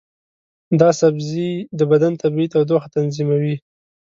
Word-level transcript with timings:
دا 0.79 0.89
سبزی 1.01 1.49
د 1.79 1.81
بدن 1.91 2.13
طبیعي 2.21 2.47
تودوخه 2.53 2.87
تنظیموي. 2.95 3.55